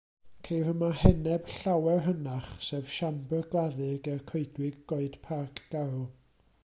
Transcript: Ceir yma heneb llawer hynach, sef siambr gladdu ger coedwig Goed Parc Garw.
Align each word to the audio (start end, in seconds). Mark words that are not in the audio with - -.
Ceir 0.45 0.69
yma 0.69 0.87
heneb 1.01 1.51
llawer 1.55 2.01
hynach, 2.05 2.49
sef 2.69 2.89
siambr 2.95 3.45
gladdu 3.51 3.91
ger 4.09 4.25
coedwig 4.33 4.81
Goed 4.93 5.21
Parc 5.29 5.63
Garw. 5.75 6.01